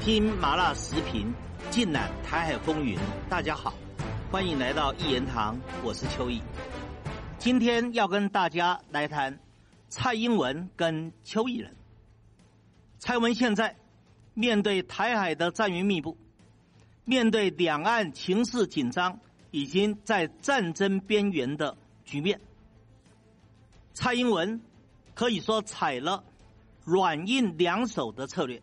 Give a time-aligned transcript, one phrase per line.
[0.00, 1.30] 听麻辣时评，
[1.70, 2.98] 尽览台海风云。
[3.28, 3.74] 大家好，
[4.30, 6.40] 欢迎来到一言堂，我是邱毅。
[7.38, 9.38] 今天要跟大家来谈
[9.90, 11.76] 蔡英文跟邱毅人。
[12.98, 13.76] 蔡文现在
[14.32, 16.16] 面对台海的战云密布，
[17.04, 19.20] 面对两岸情势紧张，
[19.50, 21.76] 已经在战争边缘的
[22.06, 22.40] 局面，
[23.92, 24.62] 蔡英文
[25.12, 26.24] 可以说采了
[26.84, 28.62] 软硬两手的策略。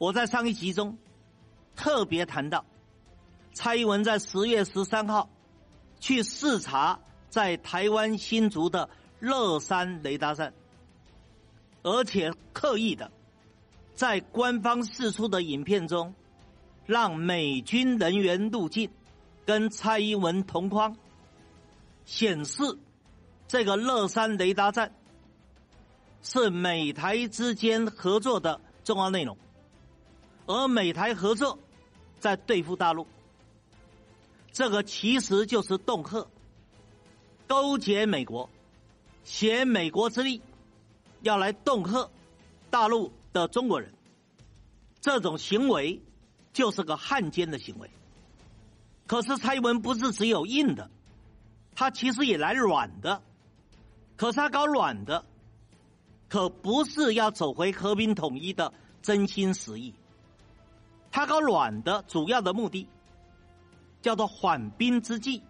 [0.00, 0.96] 我在上一集中
[1.76, 2.64] 特别谈到，
[3.52, 5.28] 蔡英文在十月十三号
[5.98, 10.54] 去视察在台湾新竹的乐山雷达站。
[11.82, 13.12] 而且刻意的，
[13.94, 16.14] 在官方释出的影片中，
[16.86, 18.90] 让美军人员入境，
[19.44, 20.96] 跟蔡英文同框，
[22.06, 22.62] 显示
[23.46, 24.94] 这个乐山雷达站
[26.22, 29.36] 是美台之间合作的重要内容，
[30.50, 31.58] 而美台合作
[32.18, 33.06] 在对付大陆，
[34.50, 36.26] 这个其实就是恫吓、
[37.46, 38.50] 勾结美国、
[39.24, 40.42] 挟美国之力。
[41.22, 42.10] 要来恫吓
[42.70, 43.92] 大陆的中国人，
[45.00, 46.00] 这种行为
[46.52, 47.90] 就是个汉奸的行为。
[49.06, 50.90] 可是蔡英文不是只有硬的，
[51.74, 53.22] 他其实也来软的。
[54.16, 55.24] 可是他搞软的，
[56.28, 59.94] 可不是要走回和平统一的真心实意。
[61.10, 62.86] 他搞软的主要的目的，
[64.02, 65.42] 叫做缓兵之计，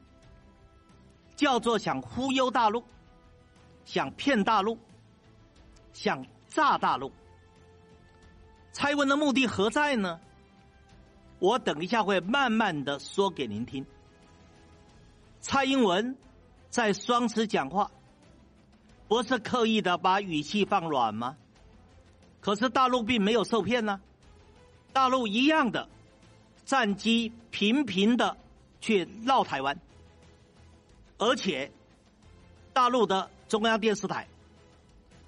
[1.36, 2.82] 叫做想忽悠大陆，
[3.84, 4.78] 想骗大陆。
[5.92, 7.10] 想炸大陆，
[8.70, 10.20] 蔡英文的目的何在呢？
[11.40, 13.84] 我等一下会慢慢的说给您听。
[15.40, 16.16] 蔡英文
[16.70, 17.90] 在双持讲话，
[19.08, 21.36] 不是刻意的把语气放软吗？
[22.40, 24.00] 可是大陆并没有受骗呢，
[24.92, 25.88] 大陆一样的
[26.64, 28.36] 战机频频的
[28.80, 29.78] 去绕台湾，
[31.18, 31.70] 而且
[32.72, 34.26] 大陆的中央电视台。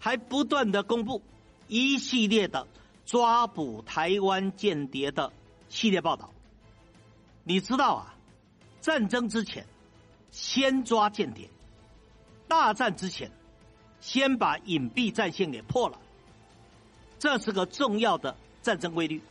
[0.04, 1.22] 还不断的公布
[1.68, 2.66] 一系列的
[3.06, 5.32] 抓捕台湾间谍的
[5.68, 6.28] 系列报道。
[7.44, 8.16] 你知道啊，
[8.80, 9.64] 战争之前
[10.32, 11.48] 先抓间谍，
[12.48, 13.30] 大战之前
[14.00, 16.00] 先把隐蔽战线给破了，
[17.20, 19.22] 这是个重要的战争规律。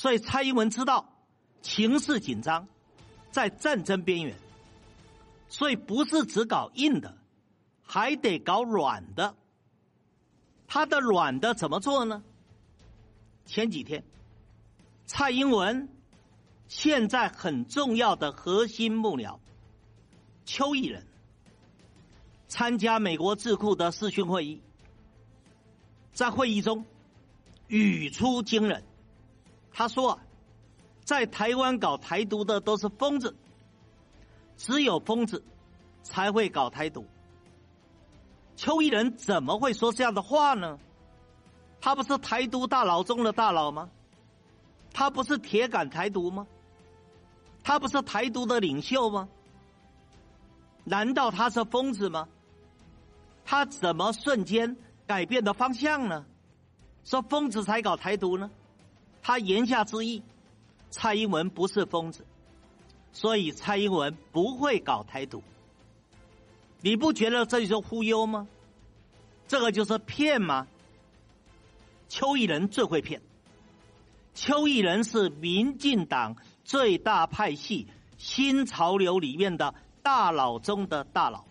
[0.00, 1.12] 所以蔡英文知道
[1.60, 2.66] 情势紧张，
[3.30, 4.34] 在战争边缘，
[5.50, 7.18] 所以不是只搞硬的。
[7.82, 9.34] 还得搞软的，
[10.66, 12.22] 他的软的怎么做呢？
[13.44, 14.02] 前几天，
[15.04, 15.90] 蔡英文
[16.66, 19.38] 现在很重要的核心幕僚
[20.46, 21.06] 邱毅人
[22.48, 24.62] 参加美国智库的视讯会议，
[26.14, 26.86] 在会议中
[27.68, 28.82] 语出惊人，
[29.72, 30.18] 他说啊，
[31.04, 33.34] 在台湾搞台独的都是疯子，
[34.56, 35.42] 只有疯子
[36.02, 37.06] 才会搞台独。
[38.56, 40.78] 邱毅人怎么会说这样的话呢？
[41.80, 43.88] 他不是台独大佬中的大佬吗？
[44.92, 46.46] 他不是铁杆台独吗？
[47.62, 49.28] 他不是台独的领袖吗？
[50.84, 52.28] 难道他是疯子吗？
[53.44, 54.76] 他怎么瞬间
[55.06, 56.26] 改变的方向呢？
[57.04, 58.50] 说疯子才搞台独呢？
[59.22, 60.22] 他言下之意，
[60.90, 62.24] 蔡英文不是疯子，
[63.12, 65.42] 所以蔡英文不会搞台独。
[66.80, 68.48] 你不觉得这就是忽悠吗？
[69.46, 70.66] 这个就是骗吗？
[72.08, 73.20] 邱毅人最会骗。
[74.34, 81.44] 邱毅人是民进党最大派系新潮流里面的大佬中的大佬。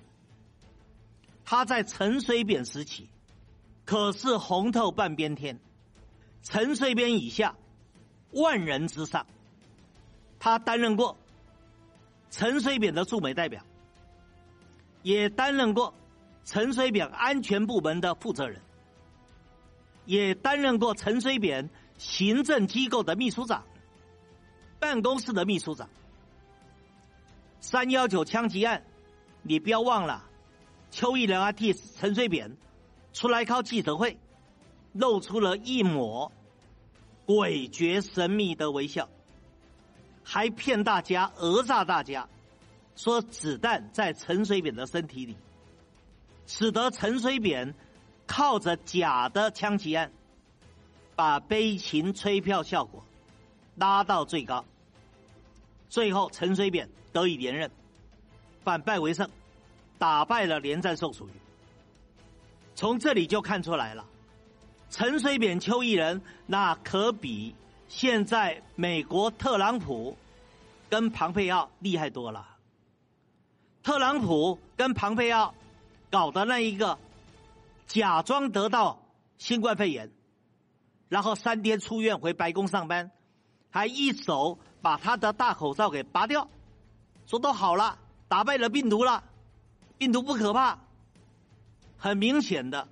[1.45, 3.09] 他在陈水扁时期
[3.85, 5.59] 可是红透半边天，
[6.43, 7.55] 陈水扁以下
[8.31, 9.25] 万人之上。
[10.39, 11.17] 他担任过
[12.31, 13.63] 陈水扁的驻美代表。
[15.01, 15.93] 也担任过
[16.43, 18.61] 陈水扁安全部门的负责人，
[20.03, 23.63] 也担任过陈水扁行政机构的秘书长、
[24.77, 25.89] 办公室的秘书长。
[27.61, 28.83] 三幺九枪击案，
[29.41, 30.25] 你不要忘了，
[30.91, 32.57] 邱毅人啊替陈水扁
[33.13, 34.17] 出来开记者会，
[34.93, 36.31] 露出了一抹
[37.25, 39.07] 诡谲神秘的微笑，
[40.23, 42.27] 还骗大家讹诈大家。
[42.95, 45.37] 说子弹在陈水扁的身体里，
[46.47, 47.73] 使得陈水扁
[48.27, 50.11] 靠着假的枪击案，
[51.15, 53.01] 把悲情吹票效果
[53.75, 54.65] 拉到最高，
[55.87, 57.71] 最后陈水扁得以连任，
[58.65, 59.29] 反败为胜，
[59.97, 61.31] 打败了连战宋楚瑜。
[62.75, 64.05] 从这里就看出来了，
[64.89, 67.55] 陈水扁、邱毅人，那可比
[67.87, 70.17] 现在美国特朗普
[70.89, 72.45] 跟庞佩奥厉害多了。
[73.83, 75.53] 特朗普跟庞佩奥
[76.09, 76.97] 搞的那一个，
[77.87, 78.99] 假装得到
[79.37, 80.09] 新冠肺炎，
[81.07, 83.11] 然后三天出院回白宫上班，
[83.69, 86.47] 还一手把他的大口罩给拔掉，
[87.27, 87.97] 说都好了，
[88.27, 89.23] 打败了病毒了，
[89.99, 90.79] 病毒不可怕。
[91.95, 92.87] 很明显的。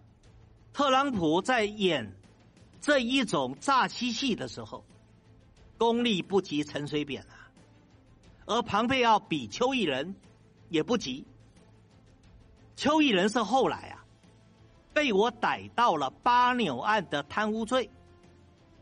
[0.78, 2.14] 特朗普在演
[2.80, 4.86] 这一种诈欺戏的时候，
[5.76, 7.50] 功力不及陈水扁啊，
[8.46, 10.16] 而庞佩奥比邱毅人
[10.70, 11.26] 也不及。
[12.76, 14.06] 邱毅人是后来啊，
[14.94, 17.90] 被我逮到了八纽案的贪污罪，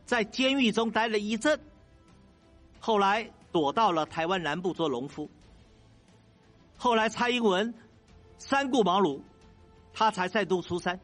[0.03, 1.57] 在监狱中待了一阵，
[2.81, 5.29] 后来躲到了台湾南部做农夫。
[6.75, 7.73] 后来蔡英文
[8.37, 9.21] 三顾茅庐，
[9.93, 10.99] 他才再度出山。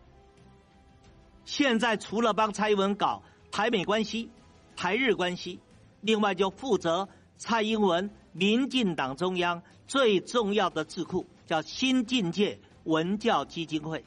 [1.46, 4.30] 现在除了帮蔡英文搞台美关系、
[4.76, 5.60] 台日关系，
[6.02, 14.06] 另外就负责蔡英文民进党中央最重要的智库，叫新境界文教基金会。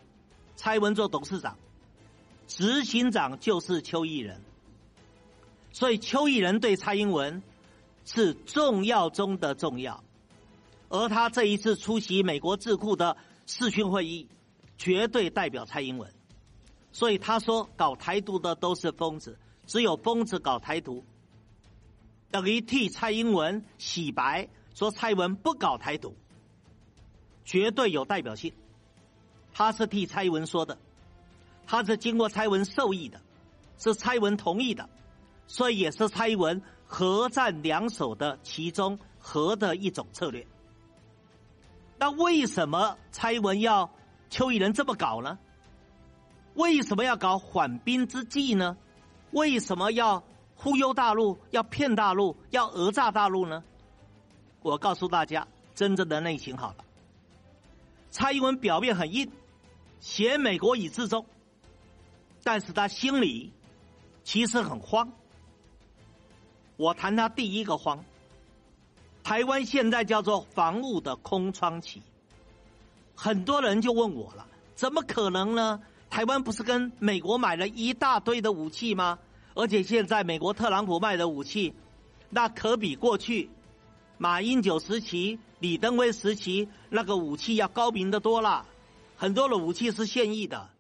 [0.57, 1.59] 蔡英文做董事长，
[2.47, 4.41] 执行长就是邱毅人，
[5.73, 7.43] 所以邱毅人对蔡英文
[8.05, 10.03] 是重要中的重要。
[10.89, 13.17] 而他这一次出席美国智库的
[13.47, 14.29] 视讯会议，
[14.79, 16.14] 绝对代表蔡英文。
[16.95, 19.37] 所以他说搞台独的都是疯子，
[19.67, 21.05] 只有疯子搞台独，
[22.31, 26.15] 等于替蔡英文洗白，说蔡英文不搞台独，
[27.45, 28.55] 绝对有代表性。
[29.53, 30.79] 他是替蔡英文说的，
[31.67, 33.21] 他是经过蔡英文授意的，
[33.77, 34.89] 是蔡英文同意的，
[35.49, 40.47] 所以也是蔡英文合战两手的其中和的一种策略。
[41.99, 43.91] 那为什么蔡英文要
[44.31, 45.37] 邱毅人这么搞呢？
[46.55, 48.77] 为什么要搞缓兵之计呢？
[49.33, 50.23] 为什么要
[50.55, 53.65] 忽悠大陆、要骗大陆、要讹诈大陆呢？
[54.63, 56.85] 我告诉大家真正的内情好了。
[58.11, 59.33] 蔡英文表面很硬，
[59.99, 61.27] 嫌美国已自重，
[62.45, 63.53] 但是他心里
[64.23, 65.13] 其实很慌。
[66.77, 68.05] 我谈他第一个慌，
[69.25, 72.01] 台湾现在叫做防务的空窗期，
[73.17, 74.47] 很多人就问我了：
[74.77, 75.83] 怎么可能呢？
[76.15, 79.19] 台湾不是跟美国买了一大堆的武器吗？
[79.55, 81.75] 而且现在美国特朗普卖的武器，
[82.31, 83.51] 那可比过去
[84.17, 88.65] 马英九时期、李登辉时期那个武器要高明的多了。
[89.17, 90.71] 很多的武器是现役的，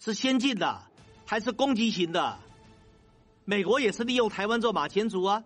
[0.00, 0.82] 是先进的，
[1.26, 2.40] 还是攻击型的。
[3.44, 5.44] 美国也是利用台湾做马前卒啊。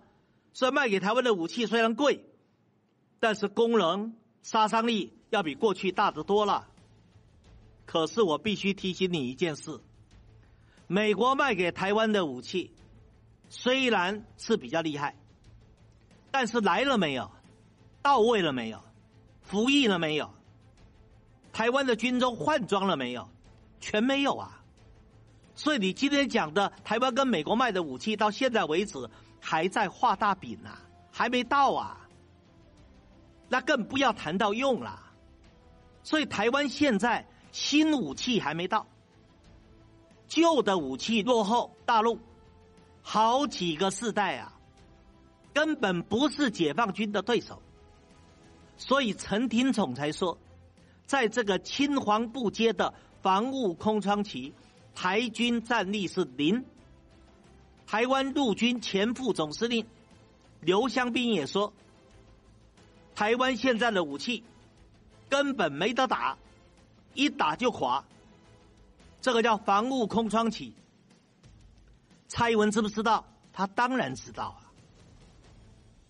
[0.55, 2.25] 所以卖给台湾的武器虽然贵，
[3.21, 6.69] 但是功能、杀伤力要比过去大得多了。
[7.87, 9.81] 可是我必须提醒你一件事：
[10.89, 12.75] 美国卖给台湾的武器
[13.49, 15.15] 虽然是比较厉害，
[16.33, 17.31] 但是来了没有？
[18.03, 18.83] 到位了没有？
[19.43, 20.35] 服役了没有？
[21.53, 23.29] 台湾的军中换装了没有？
[23.81, 24.63] 全没有啊！
[25.55, 28.99] 所以你今天讲的台湾跟美国卖的武器，到现在为止
[29.41, 32.09] 还在画大饼啊，还没到啊！
[33.49, 35.01] 那更不要谈到用了。
[36.03, 37.25] 所以台湾现在。
[37.57, 38.87] 新武器还没到，
[40.29, 42.19] 旧的武器落后大陆
[43.01, 44.53] 好几个世代啊，
[45.55, 47.63] 根本不是解放军的对手。
[48.77, 50.37] 所以陈廷宠才说，
[51.07, 54.53] 在这个青黄不接的防务空窗期，
[54.95, 56.63] 台军战力是零。
[57.87, 59.87] 台湾陆军前副总司令
[60.61, 61.73] 刘湘斌也说，
[63.15, 64.45] 台湾现在的武器
[65.31, 66.37] 根本没得打。
[67.17, 68.05] 一打就垮，
[69.21, 70.75] 这个叫防务空窗期。
[72.29, 73.25] 蔡英文知不知道？
[73.53, 74.61] 他当然知道啊。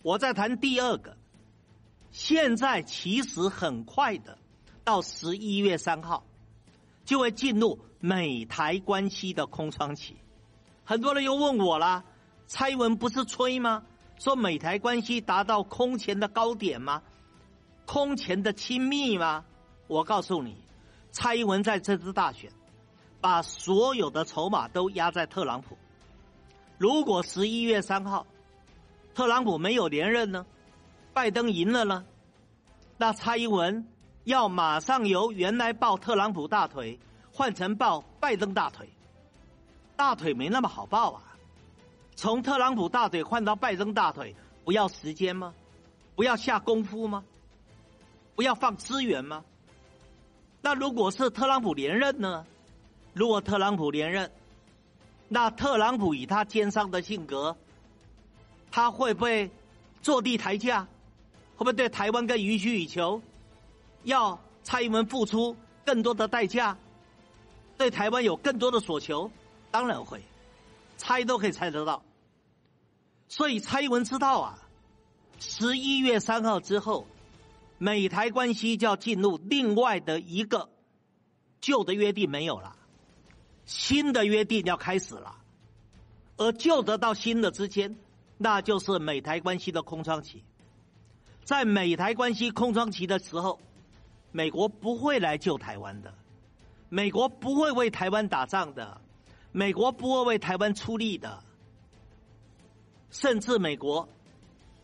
[0.03, 1.17] 我再谈第二个，
[2.11, 4.39] 现在其实很快的，
[4.85, 6.25] 到十一月三号
[7.05, 10.17] 就会进入美台关系的空窗期。
[10.85, 12.05] 很多人又问我啦，
[12.47, 13.83] 蔡英文不是吹吗？
[14.19, 17.03] 说美台关系达到空前的高点吗？
[17.85, 19.45] 空前的亲密吗？
[19.87, 20.57] 我告诉你。
[21.17, 22.53] 蔡英文在这次大选，
[23.23, 25.75] 把所有的筹码都压在特朗普。
[26.77, 28.27] 如果十一月三号，
[29.15, 30.45] 特朗普没有连任呢，
[31.15, 32.05] 拜登赢了呢，
[32.99, 33.89] 那蔡英文
[34.25, 37.01] 要马上由原来抱特朗普大腿
[37.33, 38.87] 换成抱拜登大腿，
[39.97, 41.23] 大腿没那么好抱啊。
[42.15, 45.55] 从特朗普大腿换到拜登大腿，不要时间吗？
[46.15, 47.25] 不要下功夫吗？
[48.35, 49.43] 不要放资源吗？
[50.67, 52.45] 那如果是特朗普连任呢？
[53.13, 54.29] 如果特朗普连任，
[55.29, 57.57] 那特朗普以他奸商的性格，
[58.69, 59.49] 他会不会
[60.03, 60.83] 坐地抬价？
[61.55, 63.23] 会不会对台湾更予取予求？
[64.03, 66.77] 要蔡英文付出更多的代价，
[67.79, 69.31] 对台湾有更多的所求？
[69.71, 70.21] 当然会，
[70.97, 72.03] 猜都可以猜得到。
[73.29, 74.59] 所以蔡英文知道啊，
[75.39, 77.07] 十一月三号之后，
[77.79, 80.71] 美台关系就要进入另外的一个
[81.61, 82.77] 旧的约定没有了。
[83.65, 85.37] 新的约定要开始了，
[86.37, 87.97] 而旧的到新的之间，
[88.39, 90.45] 那就是美台关系的空窗期。
[91.45, 93.59] 在美台关系空窗期的时候，
[94.31, 96.15] 美国不会来救台湾的，
[96.89, 99.01] 美国不会为台湾打仗的，
[99.51, 101.43] 美国不会为台湾出力的，
[103.11, 104.09] 甚至美国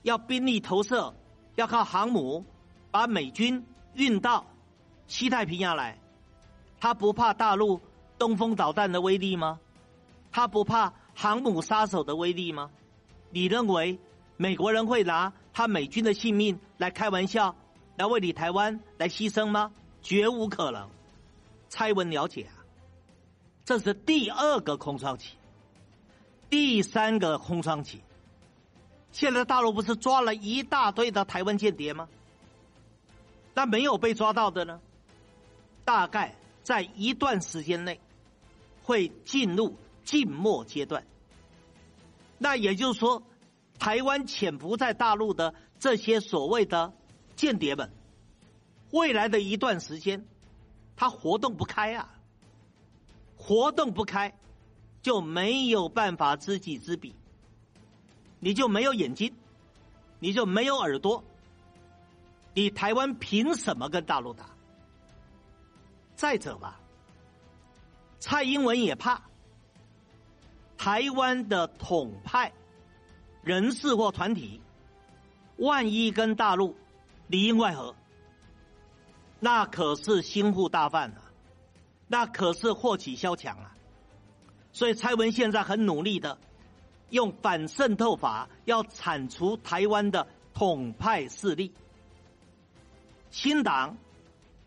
[0.03, 1.15] 要兵力投射，
[1.55, 2.45] 要靠航母
[2.93, 4.47] 把美军运到
[5.09, 5.99] 西太平洋来，
[6.79, 7.81] 他不怕大陆。
[8.19, 9.59] 东风导弹的威力吗？
[10.31, 12.71] 他不怕航母杀手的威力吗？
[13.31, 13.99] 你认为
[14.37, 17.57] 美国人会拿他美军的性命来开玩笑，
[17.97, 19.73] 来为你台湾来牺牲吗？
[20.03, 20.89] 绝无可能。
[21.69, 22.63] 蔡文了解啊，
[23.65, 25.35] 这是第二个空窗期，
[26.49, 28.01] 第三个空窗期。
[29.11, 32.09] 现在大陆不是抓了一大堆的台湾间谍吗？
[33.55, 34.81] 但没有被抓到的呢？
[35.85, 38.01] 大概在一段时间内。
[38.85, 41.07] 会进入静默阶段，
[42.37, 43.23] 那也就是说，
[43.79, 46.93] 台湾潜伏在大陆的这些所谓的
[47.37, 47.93] 间谍们，
[48.91, 50.27] 未来的一段时间，
[50.97, 52.13] 他活动不开啊，
[53.37, 54.37] 活动不开，
[55.01, 57.15] 就没有办法知己知彼，
[58.41, 59.33] 你就没有眼睛，
[60.19, 61.23] 你就没有耳朵，
[62.55, 64.47] 你台湾凭什么跟大陆打？
[66.15, 66.79] 再者吧。
[68.19, 69.23] 蔡英文也怕
[70.77, 72.53] 台湾的统派
[73.43, 74.61] 人士或团体，
[75.57, 76.77] 万一跟大陆
[77.27, 77.95] 里应外合，
[79.41, 81.33] 那可是心腹大患啊，
[82.07, 83.75] 那可是祸起萧墙啊。
[84.73, 86.39] 所以蔡文现在很努力的
[87.11, 91.73] 用反渗透法，要铲除台湾的统派势力。
[93.33, 93.97] 新党、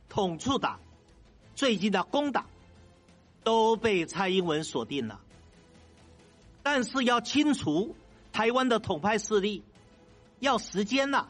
[0.09, 0.81] 统促党、
[1.55, 2.47] 最近的工党。
[3.43, 5.19] 都被蔡英文锁定了，
[6.63, 7.95] 但是要清除
[8.33, 9.63] 台湾的统派势力，
[10.39, 11.27] 要时间呐。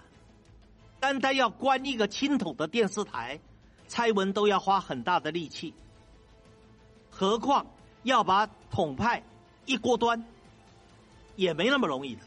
[1.02, 3.42] 单单要关一个清统的电视台，
[3.90, 5.74] 蔡文都要花很大的力气，
[7.12, 7.68] 何况
[8.04, 9.22] 要把统派
[9.66, 10.24] 一锅端，
[11.36, 12.22] 也没那么容易的。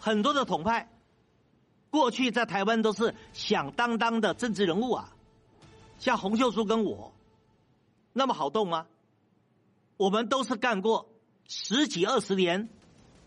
[0.00, 0.88] 很多的统派
[1.96, 5.16] 过去在台湾都是响当当的政治人物啊，
[5.98, 7.14] 像洪秀柱跟我。
[8.12, 8.86] 那么好动吗？
[9.96, 11.08] 我们都是干过
[11.48, 12.68] 十几二十年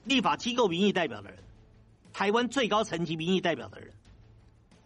[0.03, 1.39] 立法机构民意代表的人，
[2.13, 3.91] 台湾最高层级民意代表的人，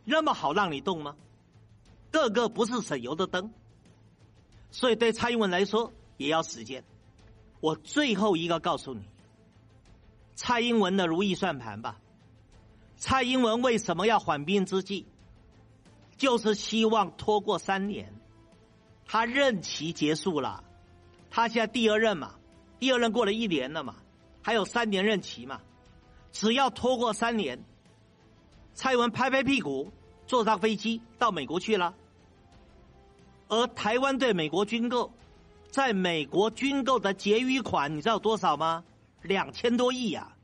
[0.05, 1.17] 那么好让你动吗？
[2.09, 3.51] 个个不是省油的灯，
[4.71, 6.85] 所以对蔡英文来说也要时间。
[7.59, 9.01] 我最后一个告诉你，
[10.35, 11.99] 蔡英文的如意算盘吧。
[12.97, 15.05] 蔡英文为什么要缓兵之计？
[16.15, 18.13] 就是希望拖过三年。
[19.05, 20.63] 他任期结束了，
[21.29, 22.35] 他现在第二任嘛，
[22.79, 23.95] 第二任过了一年了嘛，
[24.41, 25.59] 还有三年任期嘛，
[26.31, 27.61] 只要拖过三年，
[28.73, 29.91] 蔡英文拍拍屁股
[30.25, 31.93] 坐上飞机到美国去了，
[33.49, 35.11] 而台湾对美国军购，
[35.69, 38.85] 在美国军购的结余款你知道多少吗？
[39.21, 40.35] 两千多亿呀！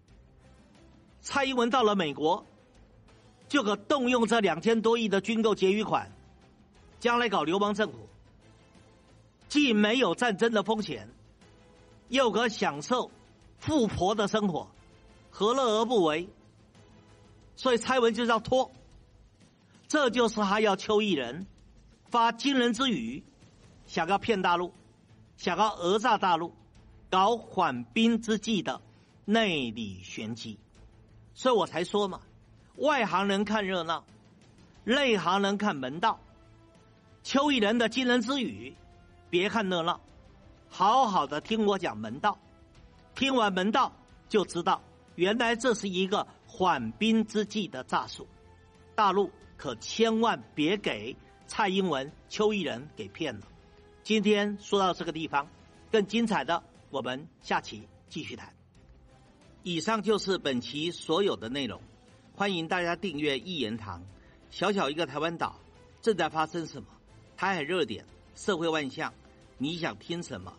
[1.21, 2.45] 蔡英文到了美国，
[3.47, 6.11] 就可动用这两千多亿的军购结余款，
[6.99, 7.97] 将来搞流氓政府。
[9.47, 11.09] 既没有战争的风险，
[12.07, 13.09] 又可享受
[13.57, 14.69] 富婆的生活，
[15.31, 16.29] 何乐而不为？
[17.55, 18.71] 所以蔡文就是要拖，
[19.87, 21.47] 这就是他要邱毅人
[22.09, 23.23] 发惊人之语，
[23.87, 24.71] 想要骗大陆，
[25.35, 26.53] 想要讹诈大陆，
[27.09, 28.81] 搞缓兵之计的
[29.25, 30.59] 内里玄机。
[31.39, 32.19] 所以我才说嘛，
[32.75, 34.03] 外行人看热闹，
[34.83, 36.19] 内行人看门道。
[37.23, 38.75] 邱毅人的惊人之语。
[39.29, 40.01] 别看热闹，
[40.67, 42.37] 好好的听我讲门道。
[43.15, 43.93] 听完门道，
[44.27, 44.81] 就知道
[45.15, 48.27] 原来这是一个缓兵之计的诈术。
[48.93, 51.15] 大陆可千万别给
[51.47, 53.47] 蔡英文、邱毅人给骗了。
[54.03, 55.47] 今天说到这个地方，
[55.89, 58.58] 更精彩的我们下期继续谈。
[59.63, 61.81] 以上就是本期所有的内容，
[62.33, 64.01] 欢迎大家订阅一言堂。
[64.49, 65.59] 小小一个台湾岛，
[66.01, 66.87] 正在发生什么？
[67.35, 68.05] 台海热点。
[68.35, 69.13] 社会万象，
[69.57, 70.53] 你想听什么？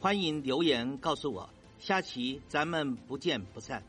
[0.00, 1.50] 欢迎留言告诉我。
[1.78, 3.82] 下期咱们不见不散。